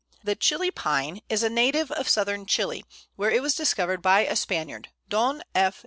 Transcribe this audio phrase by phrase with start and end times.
[0.29, 2.83] ]The Chili Pine is a native of Southern Chili,
[3.17, 5.79] where it was discovered by a Spaniard, Don F.